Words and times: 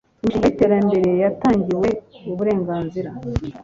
imishinga 0.21 0.45
y 0.47 0.51
iterambere 0.53 1.09
yatangiwe 1.23 1.89
uburenganzira 2.31 3.09